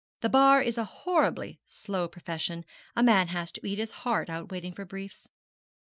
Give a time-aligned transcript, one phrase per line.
[0.21, 2.65] The Bar is a horribly slow profession.
[2.95, 5.29] A man has to eat his heart out waiting for briefs.'